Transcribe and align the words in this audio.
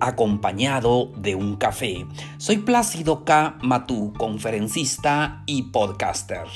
Acompañado 0.00 1.12
de 1.16 1.34
un 1.34 1.56
café. 1.56 2.06
Soy 2.38 2.58
Plácido 2.58 3.24
K. 3.24 3.58
Matú, 3.62 4.12
conferencista 4.16 5.42
y 5.46 5.64
podcaster. 5.64 6.46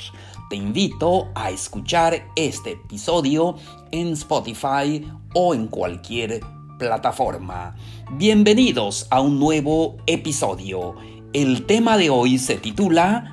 Te 0.49 0.55
invito 0.55 1.29
a 1.35 1.49
escuchar 1.49 2.27
este 2.35 2.71
episodio 2.71 3.55
en 3.91 4.09
Spotify 4.13 5.09
o 5.33 5.53
en 5.55 5.67
cualquier 5.67 6.41
plataforma. 6.77 7.75
Bienvenidos 8.13 9.07
a 9.11 9.21
un 9.21 9.39
nuevo 9.39 9.97
episodio. 10.07 10.95
El 11.33 11.65
tema 11.65 11.97
de 11.97 12.09
hoy 12.09 12.37
se 12.37 12.55
titula 12.55 13.31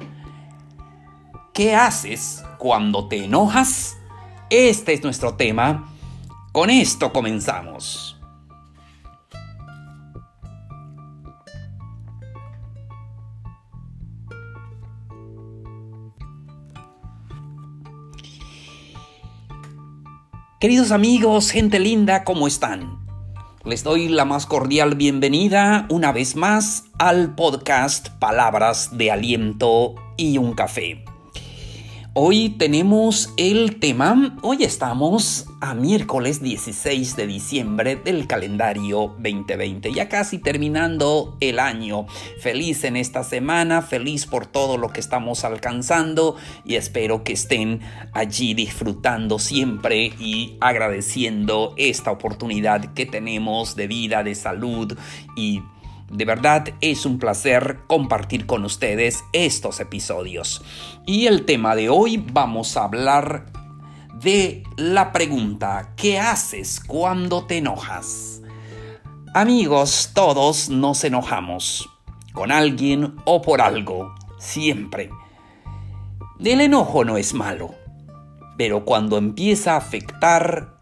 ¿Qué 1.54 1.74
haces 1.74 2.44
cuando 2.58 3.08
te 3.08 3.24
enojas? 3.24 3.96
Este 4.50 4.92
es 4.92 5.02
nuestro 5.02 5.34
tema. 5.34 5.92
Con 6.52 6.70
esto 6.70 7.12
comenzamos. 7.12 8.17
Queridos 20.60 20.90
amigos, 20.90 21.52
gente 21.52 21.78
linda, 21.78 22.24
¿cómo 22.24 22.48
están? 22.48 23.06
Les 23.64 23.84
doy 23.84 24.08
la 24.08 24.24
más 24.24 24.44
cordial 24.44 24.96
bienvenida 24.96 25.86
una 25.88 26.10
vez 26.10 26.34
más 26.34 26.86
al 26.98 27.36
podcast 27.36 28.08
Palabras 28.18 28.98
de 28.98 29.12
Aliento 29.12 29.94
y 30.16 30.36
un 30.38 30.54
Café. 30.54 31.04
Hoy 32.20 32.48
tenemos 32.48 33.32
el 33.36 33.78
tema, 33.78 34.36
hoy 34.42 34.64
estamos 34.64 35.46
a 35.60 35.72
miércoles 35.74 36.42
16 36.42 37.14
de 37.14 37.28
diciembre 37.28 37.94
del 37.94 38.26
calendario 38.26 39.14
2020, 39.20 39.92
ya 39.92 40.08
casi 40.08 40.38
terminando 40.38 41.36
el 41.38 41.60
año. 41.60 42.08
Feliz 42.40 42.82
en 42.82 42.96
esta 42.96 43.22
semana, 43.22 43.82
feliz 43.82 44.26
por 44.26 44.46
todo 44.46 44.78
lo 44.78 44.88
que 44.88 44.98
estamos 44.98 45.44
alcanzando 45.44 46.34
y 46.64 46.74
espero 46.74 47.22
que 47.22 47.34
estén 47.34 47.82
allí 48.12 48.52
disfrutando 48.52 49.38
siempre 49.38 50.06
y 50.18 50.56
agradeciendo 50.60 51.72
esta 51.76 52.10
oportunidad 52.10 52.94
que 52.94 53.06
tenemos 53.06 53.76
de 53.76 53.86
vida, 53.86 54.24
de 54.24 54.34
salud 54.34 54.98
y 55.36 55.62
de 56.10 56.24
verdad 56.24 56.68
es 56.80 57.04
un 57.04 57.18
placer 57.18 57.80
compartir 57.86 58.46
con 58.46 58.64
ustedes 58.64 59.24
estos 59.32 59.80
episodios. 59.80 60.62
Y 61.06 61.26
el 61.26 61.44
tema 61.44 61.76
de 61.76 61.88
hoy 61.88 62.24
vamos 62.32 62.76
a 62.76 62.84
hablar 62.84 63.46
de 64.14 64.64
la 64.76 65.12
pregunta, 65.12 65.92
¿qué 65.96 66.18
haces 66.18 66.80
cuando 66.80 67.46
te 67.46 67.58
enojas? 67.58 68.42
Amigos, 69.34 70.10
todos 70.14 70.70
nos 70.70 71.04
enojamos, 71.04 71.88
con 72.32 72.50
alguien 72.50 73.14
o 73.24 73.42
por 73.42 73.60
algo, 73.60 74.14
siempre. 74.38 75.10
El 76.42 76.60
enojo 76.60 77.04
no 77.04 77.16
es 77.16 77.34
malo, 77.34 77.74
pero 78.56 78.84
cuando 78.84 79.18
empieza 79.18 79.74
a 79.74 79.78
afectar 79.78 80.78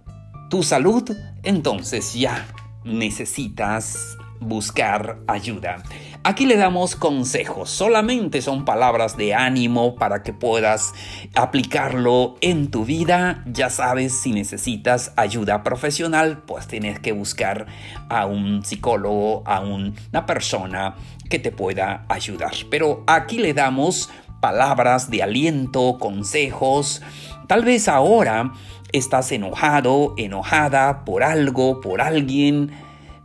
tu 0.48 0.62
salud, 0.62 1.10
entonces 1.42 2.14
ya 2.14 2.46
necesitas 2.84 4.16
buscar 4.40 5.18
ayuda. 5.26 5.82
Aquí 6.24 6.44
le 6.44 6.56
damos 6.56 6.96
consejos, 6.96 7.70
solamente 7.70 8.42
son 8.42 8.64
palabras 8.64 9.16
de 9.16 9.34
ánimo 9.34 9.94
para 9.94 10.24
que 10.24 10.32
puedas 10.32 10.92
aplicarlo 11.34 12.34
en 12.40 12.70
tu 12.70 12.84
vida. 12.84 13.44
Ya 13.46 13.70
sabes, 13.70 14.12
si 14.12 14.32
necesitas 14.32 15.12
ayuda 15.16 15.62
profesional, 15.62 16.42
pues 16.44 16.66
tienes 16.66 16.98
que 16.98 17.12
buscar 17.12 17.66
a 18.08 18.26
un 18.26 18.64
psicólogo, 18.64 19.44
a 19.46 19.60
una 19.60 20.26
persona 20.26 20.96
que 21.30 21.38
te 21.38 21.52
pueda 21.52 22.04
ayudar. 22.08 22.52
Pero 22.70 23.04
aquí 23.06 23.38
le 23.38 23.54
damos 23.54 24.10
palabras 24.40 25.10
de 25.10 25.22
aliento, 25.22 25.98
consejos. 25.98 27.02
Tal 27.46 27.64
vez 27.64 27.88
ahora 27.88 28.52
estás 28.92 29.30
enojado, 29.32 30.14
enojada 30.16 31.04
por 31.04 31.22
algo, 31.22 31.80
por 31.80 32.00
alguien, 32.00 32.72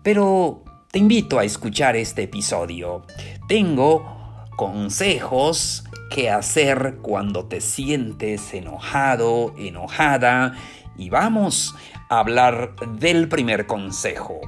pero 0.04 0.64
te 0.92 1.00
invito 1.00 1.40
a 1.40 1.46
escuchar 1.46 1.96
este 1.96 2.24
episodio. 2.24 3.06
Tengo 3.48 4.46
consejos 4.58 5.86
que 6.10 6.30
hacer 6.30 6.98
cuando 7.02 7.46
te 7.46 7.62
sientes 7.62 8.54
enojado, 8.54 9.56
enojada 9.58 10.54
y 10.98 11.10
vamos 11.10 11.74
a 12.10 12.20
hablar 12.20 12.76
del 12.98 13.30
primer 13.30 13.68
consejo. 13.68 14.42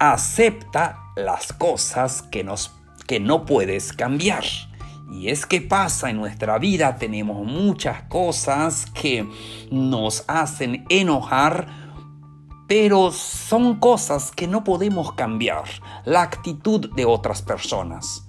Acepta 0.00 0.98
las 1.14 1.52
cosas 1.52 2.22
que, 2.22 2.42
nos, 2.42 2.72
que 3.06 3.20
no 3.20 3.46
puedes 3.46 3.92
cambiar. 3.92 4.42
Y 5.12 5.28
es 5.28 5.46
que 5.46 5.60
pasa 5.60 6.10
en 6.10 6.16
nuestra 6.16 6.58
vida, 6.58 6.96
tenemos 6.96 7.46
muchas 7.46 8.02
cosas 8.02 8.86
que 8.86 9.26
nos 9.70 10.24
hacen 10.26 10.84
enojar 10.88 11.87
pero 12.68 13.10
son 13.10 13.80
cosas 13.80 14.30
que 14.30 14.46
no 14.46 14.62
podemos 14.62 15.14
cambiar, 15.14 15.64
la 16.04 16.22
actitud 16.22 16.90
de 16.94 17.06
otras 17.06 17.40
personas. 17.40 18.28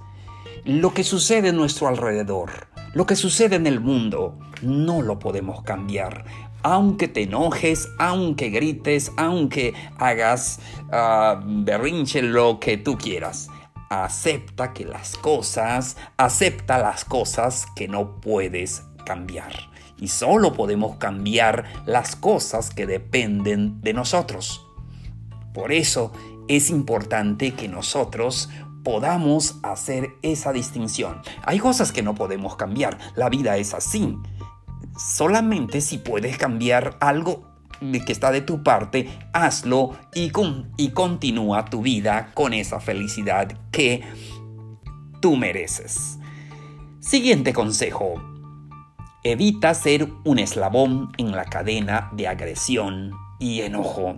Lo 0.64 0.94
que 0.94 1.04
sucede 1.04 1.50
en 1.50 1.58
nuestro 1.58 1.90
alrededor, 1.90 2.70
lo 2.94 3.06
que 3.06 3.18
sucede 3.18 3.58
en 3.58 3.68
el 3.68 3.82
mundo, 3.82 4.40
no 4.62 5.02
lo 5.02 5.20
podemos 5.20 5.62
cambiar. 5.64 6.24
Aunque 6.64 7.08
te 7.10 7.24
enojes, 7.24 7.90
aunque 8.00 8.50
grites, 8.50 9.12
aunque 9.18 9.74
hagas 9.98 10.60
uh, 10.88 11.42
berrinche 11.44 12.22
lo 12.22 12.60
que 12.60 12.78
tú 12.78 12.98
quieras. 12.98 13.50
Acepta 13.90 14.74
que 14.74 14.86
las 14.86 15.18
cosas, 15.18 15.98
acepta 16.18 16.78
las 16.78 17.04
cosas 17.06 17.66
que 17.76 17.88
no 17.88 18.22
puedes 18.22 18.84
cambiar 19.06 19.70
y 20.00 20.08
solo 20.08 20.54
podemos 20.54 20.98
cambiar 20.98 21.66
las 21.86 22.16
cosas 22.16 22.70
que 22.70 22.86
dependen 22.86 23.82
de 23.82 23.94
nosotros. 23.94 24.66
Por 25.54 25.72
eso 25.72 26.12
es 26.48 26.70
importante 26.70 27.54
que 27.54 27.68
nosotros 27.68 28.50
podamos 28.84 29.60
hacer 29.64 30.10
esa 30.22 30.54
distinción. 30.54 31.22
Hay 31.44 31.60
cosas 31.60 31.92
que 31.92 32.02
no 32.02 32.16
podemos 32.16 32.56
cambiar, 32.56 32.98
la 33.16 33.30
vida 33.30 33.58
es 33.58 33.74
así. 33.74 34.18
Solamente 34.98 35.82
si 35.82 35.98
puedes 35.98 36.38
cambiar 36.38 36.98
algo 37.00 37.48
que 37.80 38.12
está 38.12 38.32
de 38.32 38.42
tu 38.42 38.64
parte, 38.64 39.10
hazlo 39.34 39.98
y, 40.14 40.32
y 40.78 40.90
continúa 40.90 41.66
tu 41.66 41.82
vida 41.82 42.32
con 42.34 42.54
esa 42.54 42.80
felicidad 42.80 43.58
que 43.72 44.04
tú 45.22 45.36
mereces. 45.36 46.18
Siguiente 47.00 47.54
consejo 47.54 48.29
Evita 49.24 49.74
ser 49.74 50.08
un 50.24 50.40
eslabón 50.40 51.12
en 51.18 51.34
la 51.34 51.44
cadena 51.44 52.10
de 52.14 52.30
agresión 52.30 53.12
y 53.38 53.62
enojo. 53.62 54.18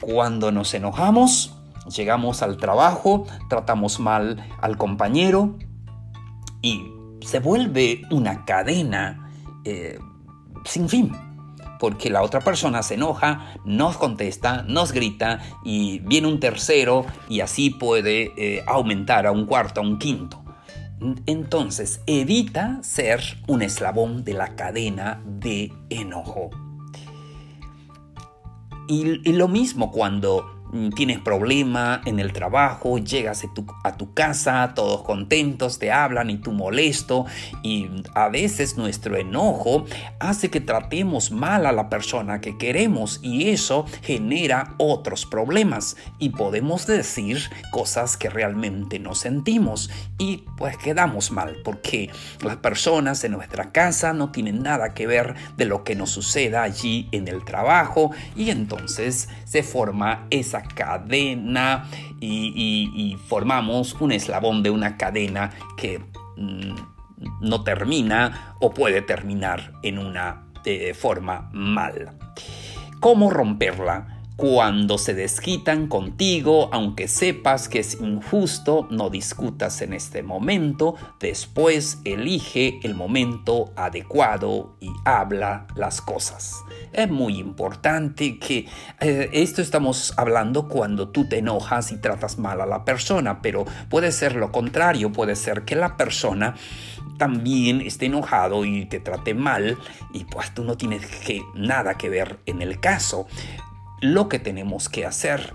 Cuando 0.00 0.52
nos 0.52 0.74
enojamos, 0.74 1.56
llegamos 1.96 2.42
al 2.42 2.58
trabajo, 2.58 3.24
tratamos 3.48 3.98
mal 3.98 4.44
al 4.60 4.76
compañero 4.76 5.56
y 6.60 6.84
se 7.22 7.40
vuelve 7.40 8.02
una 8.10 8.44
cadena 8.44 9.30
eh, 9.64 9.98
sin 10.66 10.88
fin. 10.90 11.12
Porque 11.80 12.10
la 12.10 12.22
otra 12.22 12.40
persona 12.40 12.82
se 12.82 12.94
enoja, 12.94 13.54
nos 13.64 13.96
contesta, 13.96 14.64
nos 14.68 14.92
grita 14.92 15.40
y 15.64 15.98
viene 16.00 16.28
un 16.28 16.40
tercero 16.40 17.06
y 17.28 17.40
así 17.40 17.70
puede 17.70 18.32
eh, 18.36 18.62
aumentar 18.66 19.26
a 19.26 19.32
un 19.32 19.46
cuarto, 19.46 19.80
a 19.80 19.84
un 19.84 19.98
quinto. 19.98 20.41
Entonces, 21.26 22.00
evita 22.06 22.82
ser 22.82 23.20
un 23.46 23.62
eslabón 23.62 24.24
de 24.24 24.34
la 24.34 24.54
cadena 24.56 25.22
de 25.24 25.72
enojo. 25.90 26.50
Y, 28.88 29.32
lo 29.32 29.48
mismo 29.48 29.90
cuando 29.90 30.61
tienes 30.94 31.18
problema 31.20 32.00
en 32.06 32.18
el 32.18 32.32
trabajo, 32.32 32.98
llegas 32.98 33.44
a 33.44 33.52
tu, 33.52 33.66
a 33.84 33.96
tu, 33.96 34.14
casa, 34.14 34.72
todos 34.74 35.02
contentos, 35.02 35.78
te 35.78 35.92
hablan 35.92 36.30
y 36.30 36.38
tú 36.38 36.52
molesto 36.52 37.26
y 37.62 37.88
a 38.14 38.28
veces 38.28 38.76
nuestro 38.76 39.16
enojo 39.16 39.84
hace 40.18 40.50
que 40.50 40.60
tratemos 40.60 41.30
mal 41.30 41.66
a 41.66 41.72
la 41.72 41.88
persona 41.88 42.40
que 42.40 42.56
queremos 42.56 43.20
y 43.22 43.50
eso 43.50 43.84
genera 44.02 44.74
otros 44.78 45.26
problemas 45.26 45.96
y 46.18 46.30
podemos 46.30 46.86
decir 46.86 47.38
cosas 47.70 48.16
que 48.16 48.30
realmente 48.30 48.98
no 48.98 49.14
sentimos 49.14 49.90
y 50.18 50.44
pues 50.56 50.76
quedamos 50.78 51.30
mal 51.30 51.56
porque 51.64 52.10
las 52.42 52.56
personas 52.56 53.22
en 53.24 53.32
nuestra 53.32 53.72
casa 53.72 54.12
no 54.12 54.30
tienen 54.30 54.62
nada 54.62 54.94
que 54.94 55.06
ver 55.06 55.34
de 55.56 55.66
lo 55.66 55.84
que 55.84 55.96
nos 55.96 56.10
suceda 56.10 56.62
allí 56.62 57.08
en 57.12 57.28
el 57.28 57.44
trabajo 57.44 58.10
y 58.36 58.50
entonces 58.50 59.28
se 59.44 59.62
forma 59.62 60.26
esa 60.30 60.61
cadena 60.62 61.88
y, 62.20 63.16
formamos 63.26 63.94
un 64.00 64.12
eslabón 64.12 64.62
de 64.62 64.70
una 64.70 64.96
cadena 64.96 65.50
que 65.76 65.98
mm, 66.36 66.74
no 67.40 67.62
termina 67.62 68.54
o 68.60 68.72
puede 68.72 69.02
terminar 69.02 69.72
en 69.82 69.98
una 69.98 70.44
eh, 70.64 70.94
forma 70.94 71.48
mal. 71.52 72.16
¿Cómo 73.00 73.30
romperla? 73.30 74.21
Cuando 74.42 74.98
se 74.98 75.14
desquitan 75.14 75.86
contigo, 75.86 76.68
aunque 76.72 77.06
sepas 77.06 77.68
que 77.68 77.78
es 77.78 78.00
injusto, 78.00 78.88
no 78.90 79.08
discutas 79.08 79.82
en 79.82 79.92
este 79.92 80.24
momento, 80.24 80.96
después 81.20 82.00
elige 82.04 82.80
el 82.82 82.96
momento 82.96 83.72
adecuado 83.76 84.74
y 84.80 84.90
habla 85.04 85.68
las 85.76 86.00
cosas. 86.00 86.56
Es 86.92 87.08
muy 87.08 87.38
importante 87.38 88.40
que 88.40 88.66
eh, 88.98 89.30
esto 89.32 89.62
estamos 89.62 90.12
hablando 90.16 90.66
cuando 90.66 91.10
tú 91.10 91.28
te 91.28 91.38
enojas 91.38 91.92
y 91.92 91.98
tratas 91.98 92.36
mal 92.36 92.60
a 92.60 92.66
la 92.66 92.84
persona, 92.84 93.42
pero 93.42 93.64
puede 93.88 94.10
ser 94.10 94.34
lo 94.34 94.50
contrario, 94.50 95.12
puede 95.12 95.36
ser 95.36 95.62
que 95.62 95.76
la 95.76 95.96
persona 95.96 96.56
también 97.16 97.80
esté 97.80 98.06
enojado 98.06 98.64
y 98.64 98.86
te 98.86 98.98
trate 98.98 99.34
mal 99.34 99.78
y 100.12 100.24
pues 100.24 100.52
tú 100.52 100.64
no 100.64 100.76
tienes 100.76 101.06
que, 101.06 101.42
nada 101.54 101.94
que 101.94 102.08
ver 102.08 102.40
en 102.46 102.60
el 102.60 102.80
caso 102.80 103.28
lo 104.02 104.28
que 104.28 104.40
tenemos 104.40 104.88
que 104.88 105.06
hacer, 105.06 105.54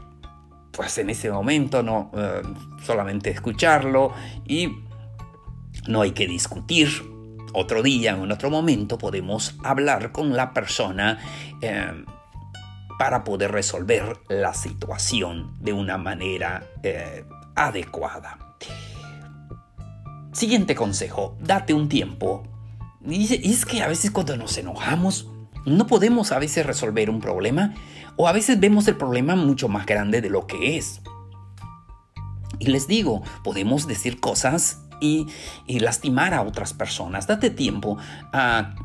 pues 0.71 0.97
en 0.97 1.09
ese 1.09 1.29
momento 1.29 1.83
no 1.83 2.11
eh, 2.15 2.41
solamente 2.81 3.29
escucharlo 3.29 4.13
y 4.45 4.69
no 5.87 6.01
hay 6.01 6.11
que 6.11 6.27
discutir. 6.27 6.89
Otro 7.53 7.83
día, 7.83 8.11
en 8.11 8.31
otro 8.31 8.49
momento, 8.49 8.97
podemos 8.97 9.55
hablar 9.63 10.11
con 10.11 10.35
la 10.35 10.53
persona 10.53 11.19
eh, 11.61 11.91
para 12.97 13.23
poder 13.23 13.51
resolver 13.51 14.17
la 14.29 14.53
situación 14.53 15.53
de 15.59 15.73
una 15.73 15.97
manera 15.97 16.63
eh, 16.83 17.25
adecuada. 17.55 18.37
Siguiente 20.31 20.73
consejo, 20.73 21.35
date 21.41 21.73
un 21.73 21.89
tiempo. 21.89 22.43
Y 23.05 23.49
es 23.51 23.65
que 23.65 23.81
a 23.81 23.87
veces 23.87 24.11
cuando 24.11 24.37
nos 24.37 24.57
enojamos, 24.57 25.27
no 25.67 25.85
podemos 25.85 26.31
a 26.31 26.39
veces 26.39 26.65
resolver 26.65 27.09
un 27.09 27.19
problema 27.19 27.73
o 28.15 28.27
a 28.27 28.31
veces 28.31 28.59
vemos 28.59 28.87
el 28.87 28.95
problema 28.95 29.35
mucho 29.35 29.67
más 29.67 29.85
grande 29.85 30.21
de 30.21 30.29
lo 30.29 30.47
que 30.47 30.77
es. 30.77 31.01
Y 32.59 32.67
les 32.67 32.87
digo, 32.87 33.21
podemos 33.43 33.85
decir 33.85 34.19
cosas 34.19 34.81
y, 35.01 35.27
lastimar 35.67 36.33
a 36.33 36.41
otras 36.41 36.73
personas. 36.73 37.27
Date 37.27 37.49
tiempo 37.49 37.97
a 38.33 38.75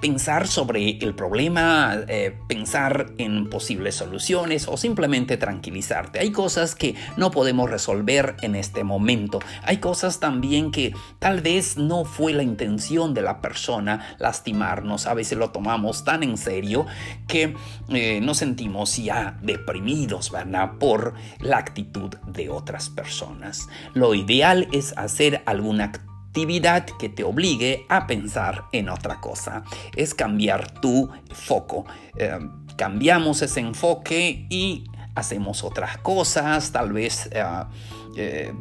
pensar 0.00 0.46
sobre 0.46 0.98
el 0.98 1.14
problema, 1.14 1.96
eh, 2.08 2.36
pensar 2.48 3.12
en 3.18 3.48
posibles 3.48 3.96
soluciones 3.96 4.68
o 4.68 4.76
simplemente 4.76 5.36
tranquilizarte. 5.36 6.20
Hay 6.20 6.30
cosas 6.30 6.74
que 6.74 6.94
no 7.16 7.30
podemos 7.30 7.70
resolver 7.70 8.36
en 8.42 8.54
este 8.54 8.84
momento. 8.84 9.40
Hay 9.62 9.78
cosas 9.78 10.20
también 10.20 10.70
que 10.70 10.92
tal 11.18 11.40
vez 11.40 11.76
no 11.76 12.04
fue 12.04 12.32
la 12.32 12.42
intención 12.42 13.14
de 13.14 13.22
la 13.22 13.40
persona 13.40 14.16
lastimarnos. 14.18 15.06
A 15.06 15.14
veces 15.14 15.38
lo 15.38 15.50
tomamos 15.50 16.04
tan 16.04 16.22
en 16.22 16.36
serio 16.36 16.86
que 17.26 17.54
eh, 17.88 18.20
nos 18.20 18.38
sentimos 18.38 18.96
ya 18.96 19.38
deprimidos, 19.42 20.30
¿verdad? 20.30 20.72
Por 20.78 21.14
la 21.40 21.58
actitud 21.58 22.14
de 22.26 22.48
otras 22.48 22.90
personas. 22.90 23.68
Lo 23.94 24.14
ideal 24.14 24.68
es 24.72 24.96
hacer 24.96 25.42
alguna 25.46 25.84
actividad 25.84 26.17
actividad 26.28 26.84
que 26.84 27.08
te 27.08 27.24
obligue 27.24 27.86
a 27.88 28.06
pensar 28.06 28.66
en 28.72 28.88
otra 28.90 29.20
cosa. 29.20 29.64
Es 29.96 30.14
cambiar 30.14 30.70
tu 30.80 31.10
foco. 31.32 31.86
Eh, 32.16 32.38
cambiamos 32.76 33.42
ese 33.42 33.60
enfoque 33.60 34.46
y 34.50 34.84
hacemos 35.14 35.64
otras 35.64 35.98
cosas, 35.98 36.70
tal 36.70 36.92
vez 36.92 37.28
eh, 37.32 37.42
eh, 38.16 38.52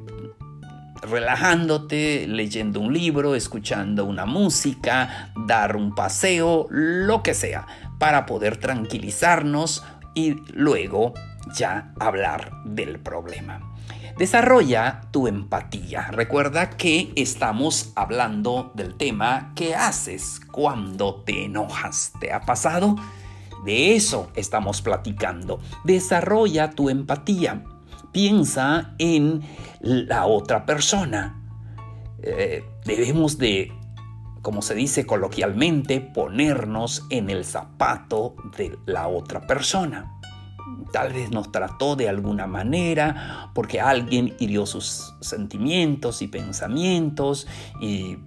relajándote, 1.04 2.26
leyendo 2.28 2.80
un 2.80 2.94
libro, 2.94 3.36
escuchando 3.36 4.06
una 4.06 4.26
música, 4.26 5.32
dar 5.46 5.76
un 5.76 5.94
paseo, 5.94 6.68
lo 6.70 7.22
que 7.22 7.34
sea, 7.34 7.68
para 8.00 8.26
poder 8.26 8.58
tranquilizarnos 8.58 9.84
y 10.16 10.36
luego 10.54 11.14
ya 11.54 11.94
hablar 12.00 12.52
del 12.66 13.00
problema. 13.00 13.77
Desarrolla 14.18 15.02
tu 15.12 15.28
empatía. 15.28 16.10
Recuerda 16.10 16.72
que 16.72 17.12
estamos 17.16 17.92
hablando 17.96 18.72
del 18.74 18.96
tema 18.96 19.54
¿qué 19.56 19.76
haces 19.76 20.42
cuando 20.52 21.22
te 21.22 21.46
enojas? 21.46 22.14
¿Te 22.20 22.34
ha 22.34 22.42
pasado? 22.42 22.96
De 23.64 23.96
eso 23.96 24.32
estamos 24.36 24.82
platicando. 24.82 25.60
Desarrolla 25.84 26.72
tu 26.72 26.90
empatía. 26.90 27.64
Piensa 28.12 28.96
en 28.98 29.44
la 29.82 30.26
otra 30.26 30.66
persona. 30.66 31.40
Eh, 32.24 32.64
debemos 32.86 33.38
de, 33.38 33.72
como 34.42 34.64
se 34.64 34.74
dice 34.74 35.06
coloquialmente, 35.06 36.02
ponernos 36.02 37.06
en 37.12 37.30
el 37.30 37.46
zapato 37.46 38.36
de 38.58 38.80
la 38.88 39.08
otra 39.10 39.46
persona 39.46 40.17
tal 40.92 41.14
vez 41.14 41.32
nos 41.32 41.52
trató 41.52 41.96
de 41.96 42.10
alguna 42.10 42.48
manera, 42.48 43.52
porque 43.54 43.80
alguien 43.80 44.34
hirió 44.40 44.66
sus 44.66 45.14
sentimientos 45.22 46.22
y 46.22 46.28
pensamientos 46.28 47.48
y 47.82 48.18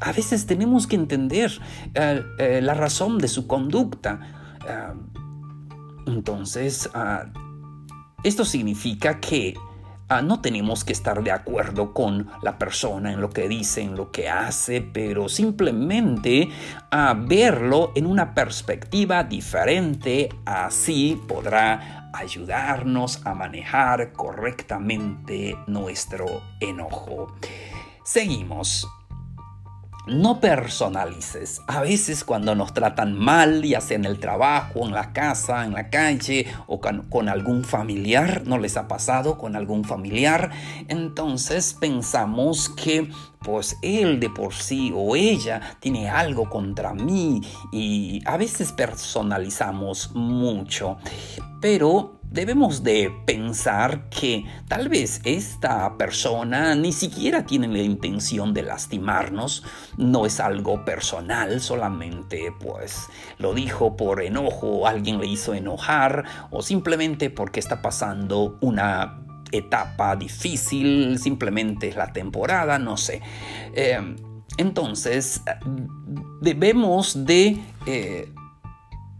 a 0.00 0.12
veces 0.12 0.46
tenemos 0.46 0.86
que 0.86 0.96
entender 0.96 1.52
eh, 1.94 2.22
eh, 2.38 2.60
la 2.62 2.74
razón 2.74 3.18
de 3.18 3.28
su 3.28 3.46
conducta. 3.46 4.56
Ah, 4.68 4.94
entonces, 6.06 6.88
ah, 6.94 7.26
esto 8.22 8.44
significa 8.44 9.20
que 9.20 9.54
Ah, 10.10 10.22
no 10.22 10.40
tenemos 10.40 10.84
que 10.84 10.94
estar 10.94 11.22
de 11.22 11.30
acuerdo 11.30 11.92
con 11.92 12.30
la 12.40 12.58
persona 12.58 13.12
en 13.12 13.20
lo 13.20 13.28
que 13.28 13.46
dice, 13.46 13.82
en 13.82 13.94
lo 13.94 14.10
que 14.10 14.30
hace, 14.30 14.80
pero 14.80 15.28
simplemente 15.28 16.48
a 16.90 17.10
ah, 17.10 17.14
verlo 17.14 17.92
en 17.94 18.06
una 18.06 18.32
perspectiva 18.34 19.22
diferente, 19.24 20.30
así 20.46 21.20
podrá 21.28 22.08
ayudarnos 22.14 23.20
a 23.26 23.34
manejar 23.34 24.14
correctamente 24.14 25.58
nuestro 25.66 26.42
enojo. 26.58 27.36
Seguimos. 28.02 28.88
No 30.08 30.40
personalices. 30.40 31.60
A 31.66 31.82
veces 31.82 32.24
cuando 32.24 32.54
nos 32.54 32.72
tratan 32.72 33.12
mal, 33.12 33.62
ya 33.62 33.82
sea 33.82 33.96
en 33.96 34.06
el 34.06 34.18
trabajo, 34.18 34.86
en 34.86 34.92
la 34.92 35.12
casa, 35.12 35.66
en 35.66 35.74
la 35.74 35.90
calle 35.90 36.46
o 36.66 36.80
con, 36.80 37.28
algún 37.28 37.62
familiar, 37.62 38.42
¿no 38.46 38.58
les 38.58 38.78
ha 38.78 38.88
pasado 38.88 39.36
con 39.36 39.54
algún 39.54 39.84
familiar? 39.84 40.50
Entonces 40.88 41.74
pensamos 41.74 42.70
que 42.70 43.10
pues 43.40 43.76
él 43.82 44.18
de 44.18 44.30
por 44.30 44.54
sí 44.54 44.92
o 44.96 45.14
ella 45.14 45.76
tiene 45.78 46.08
algo 46.08 46.48
contra 46.48 46.94
mí 46.94 47.42
y 47.70 48.22
a 48.24 48.38
veces 48.38 48.72
personalizamos 48.72 50.12
mucho. 50.14 50.96
Pero 51.60 52.17
debemos 52.30 52.82
de 52.82 53.10
pensar 53.26 54.08
que 54.10 54.44
tal 54.68 54.88
vez 54.88 55.20
esta 55.24 55.96
persona 55.96 56.74
ni 56.74 56.92
siquiera 56.92 57.46
tiene 57.46 57.68
la 57.68 57.82
intención 57.82 58.54
de 58.54 58.62
lastimarnos, 58.62 59.64
no 59.96 60.26
es 60.26 60.40
algo 60.40 60.84
personal, 60.84 61.60
solamente 61.60 62.52
pues 62.58 63.06
lo 63.38 63.54
dijo 63.54 63.96
por 63.96 64.22
enojo, 64.22 64.86
alguien 64.86 65.20
le 65.20 65.26
hizo 65.26 65.54
enojar 65.54 66.24
o 66.50 66.62
simplemente 66.62 67.30
porque 67.30 67.60
está 67.60 67.82
pasando 67.82 68.58
una 68.60 69.24
etapa 69.50 70.14
difícil, 70.16 71.18
simplemente 71.18 71.88
es 71.88 71.96
la 71.96 72.12
temporada, 72.12 72.78
no 72.78 72.96
sé. 72.96 73.22
Eh, 73.74 74.16
entonces, 74.58 75.42
debemos 76.40 77.24
de 77.24 77.60
eh, 77.86 78.32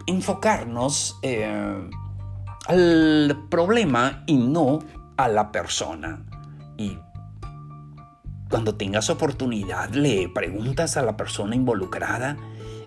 enfocarnos 0.07 1.19
eh, 1.23 1.89
al 2.69 3.47
problema 3.49 4.23
y 4.27 4.37
no 4.37 4.79
a 5.17 5.29
la 5.29 5.51
persona. 5.51 6.23
Y 6.77 6.99
cuando 8.49 8.77
tengas 8.77 9.11
oportunidad 9.11 9.91
le 9.91 10.29
preguntas 10.29 10.97
a 10.97 11.03
la 11.03 11.17
persona 11.17 11.57
involucrada 11.57 12.37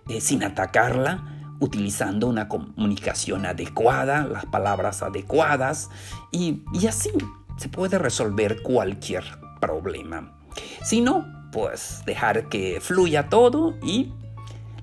eh, 0.08 0.22
sin 0.22 0.44
atacarla 0.44 1.56
utilizando 1.60 2.28
una 2.28 2.48
comunicación 2.48 3.46
adecuada, 3.46 4.26
las 4.26 4.46
palabras 4.46 5.04
adecuadas 5.04 5.90
y, 6.32 6.64
y 6.74 6.88
así 6.88 7.12
se 7.58 7.70
puede 7.70 8.00
resolver 8.00 8.64
cualquier 8.64 9.24
problema. 9.60 10.40
Si 10.84 11.02
no, 11.02 11.26
pues 11.52 12.02
dejar 12.06 12.50
que 12.50 12.80
fluya 12.82 13.30
todo 13.30 13.76
y 13.84 14.12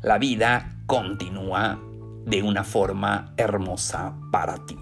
la 0.02 0.18
vida 0.18 0.76
continúa 0.86 1.80
de 2.28 2.42
una 2.42 2.64
forma 2.64 3.32
hermosa 3.36 4.14
para 4.30 4.56
ti. 4.66 4.76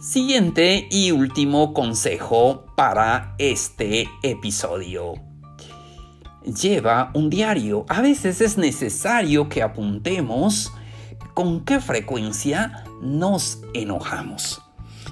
Siguiente 0.00 0.88
y 0.90 1.10
último 1.10 1.74
consejo 1.74 2.66
para 2.76 3.34
este 3.38 4.08
episodio. 4.22 5.14
Lleva 6.44 7.10
un 7.14 7.30
diario. 7.30 7.84
A 7.88 8.00
veces 8.00 8.40
es 8.40 8.56
necesario 8.56 9.48
que 9.48 9.62
apuntemos 9.62 10.72
con 11.34 11.64
qué 11.64 11.80
frecuencia 11.80 12.84
nos 13.02 13.60
enojamos. 13.74 14.62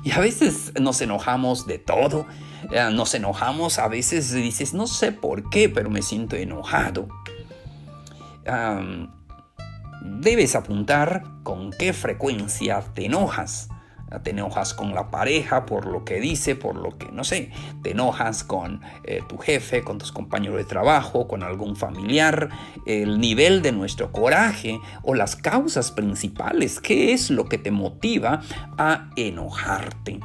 Y 0.02 0.12
a 0.12 0.20
veces 0.20 0.73
nos 0.80 1.00
enojamos 1.00 1.66
de 1.66 1.78
todo. 1.78 2.26
Eh, 2.70 2.88
nos 2.92 3.14
enojamos, 3.14 3.78
a 3.78 3.88
veces 3.88 4.32
dices, 4.32 4.73
no 4.73 4.87
sé 4.87 5.12
por 5.12 5.50
qué, 5.50 5.68
pero 5.68 5.90
me 5.90 6.02
siento 6.02 6.37
enojado. 6.37 7.08
Debes 10.03 10.55
apuntar 10.55 11.23
con 11.43 11.71
qué 11.71 11.93
frecuencia 11.93 12.83
te 12.95 13.07
enojas. 13.07 13.69
Te 14.23 14.31
enojas 14.31 14.73
con 14.73 14.95
la 14.95 15.11
pareja 15.11 15.67
por 15.67 15.87
lo 15.87 16.05
que 16.05 16.21
dice, 16.21 16.55
por 16.55 16.76
lo 16.76 16.97
que, 16.97 17.11
no 17.11 17.25
sé, 17.25 17.50
te 17.83 17.91
enojas 17.91 18.45
con 18.45 18.81
eh, 19.03 19.21
tu 19.29 19.37
jefe, 19.37 19.83
con 19.83 19.99
tus 19.99 20.12
compañeros 20.12 20.59
de 20.59 20.65
trabajo, 20.65 21.26
con 21.26 21.43
algún 21.43 21.75
familiar, 21.75 22.49
el 22.87 23.19
nivel 23.19 23.62
de 23.62 23.73
nuestro 23.73 24.12
coraje 24.12 24.79
o 25.03 25.15
las 25.15 25.35
causas 25.35 25.91
principales, 25.91 26.81
qué 26.81 27.12
es 27.12 27.31
lo 27.31 27.47
que 27.47 27.59
te 27.59 27.73
motiva 27.73 28.43
a 28.79 29.11
enojarte 29.17 30.21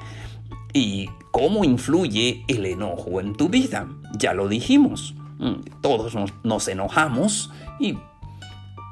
y 0.74 1.10
cómo 1.32 1.63
influye 1.63 2.46
el 2.48 2.68
enojo 2.68 3.20
en 3.20 3.36
tu 3.36 3.50
vida. 3.50 3.88
Ya 4.16 4.34
lo 4.34 4.48
dijimos, 4.48 5.16
mm, 5.40 5.82
todos 5.82 6.13
nos, 6.13 6.34
nos 6.44 6.68
enojamos 6.68 7.51
y 7.80 7.98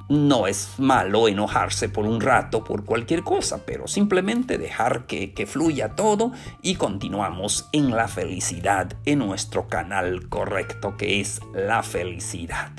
no 0.10 0.48
es 0.48 0.80
malo 0.80 1.28
enojarse 1.28 1.88
por 1.88 2.06
un 2.06 2.20
rato 2.20 2.64
por 2.64 2.84
cualquier 2.84 3.24
cosa, 3.24 3.64
pero 3.66 3.88
simplemente 3.88 4.58
dejar 4.58 5.06
que, 5.06 5.30
fluya 5.48 5.96
todo 5.96 6.32
y 6.62 6.76
continuamos 6.76 7.70
en 7.72 7.92
la 7.92 8.08
felicidad, 8.08 8.94
en 9.06 9.20
nuestro 9.20 9.68
canal 9.68 10.28
correcto 10.28 10.98
que 10.98 11.22
es 11.22 11.40
la 11.54 11.84
felicidad. 11.84 12.72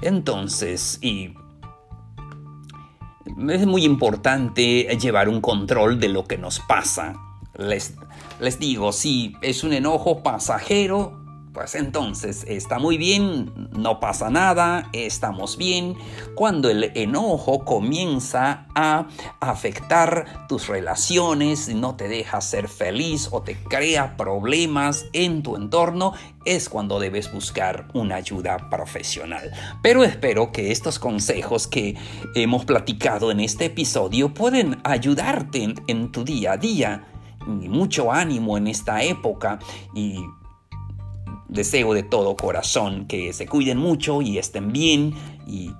Entonces, 0.00 0.98
y 1.02 1.34
es 3.48 3.66
muy 3.66 3.84
importante 3.84 4.96
llevar 5.00 5.28
un 5.28 5.40
control 5.40 5.98
de 5.98 6.08
lo 6.08 6.24
que 6.24 6.38
nos 6.38 6.60
pasa. 6.60 7.14
Les, 7.58 7.94
les 8.40 8.58
digo, 8.58 8.92
si 8.92 9.36
es 9.42 9.64
un 9.64 9.72
enojo 9.72 10.22
pasajero, 10.22 11.25
pues 11.56 11.74
entonces 11.74 12.44
está 12.46 12.78
muy 12.78 12.98
bien, 12.98 13.70
no 13.72 13.98
pasa 13.98 14.28
nada, 14.28 14.90
estamos 14.92 15.56
bien. 15.56 15.96
Cuando 16.34 16.68
el 16.68 16.92
enojo 16.94 17.64
comienza 17.64 18.66
a 18.74 19.06
afectar 19.40 20.46
tus 20.48 20.68
relaciones, 20.68 21.74
no 21.74 21.96
te 21.96 22.08
deja 22.08 22.42
ser 22.42 22.68
feliz 22.68 23.30
o 23.32 23.40
te 23.40 23.54
crea 23.56 24.18
problemas 24.18 25.06
en 25.14 25.42
tu 25.42 25.56
entorno, 25.56 26.12
es 26.44 26.68
cuando 26.68 27.00
debes 27.00 27.32
buscar 27.32 27.88
una 27.94 28.16
ayuda 28.16 28.68
profesional. 28.68 29.50
Pero 29.82 30.04
espero 30.04 30.52
que 30.52 30.72
estos 30.72 30.98
consejos 30.98 31.66
que 31.66 31.96
hemos 32.34 32.66
platicado 32.66 33.30
en 33.30 33.40
este 33.40 33.64
episodio 33.64 34.34
pueden 34.34 34.78
ayudarte 34.84 35.62
en, 35.62 35.74
en 35.86 36.12
tu 36.12 36.22
día 36.22 36.52
a 36.52 36.56
día. 36.58 37.06
Mucho 37.46 38.12
ánimo 38.12 38.58
en 38.58 38.66
esta 38.66 39.02
época 39.02 39.58
y 39.94 40.20
deseo 41.56 41.94
de 41.94 42.04
todo 42.04 42.36
corazón 42.36 43.06
que 43.06 43.32
se 43.32 43.46
cuiden 43.46 43.78
mucho 43.78 44.22
y 44.22 44.38
estén 44.38 44.72
bien 44.72 45.14
y 45.46 45.72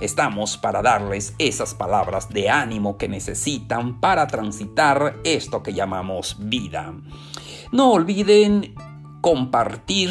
estamos 0.00 0.56
para 0.56 0.82
darles 0.82 1.34
esas 1.38 1.74
palabras 1.74 2.28
de 2.28 2.50
ánimo 2.50 2.98
que 2.98 3.08
necesitan 3.08 4.00
para 4.00 4.26
transitar 4.26 5.16
esto 5.24 5.62
que 5.62 5.72
llamamos 5.72 6.36
vida. 6.38 6.92
No 7.72 7.92
olviden 7.92 8.74
compartir 9.20 10.10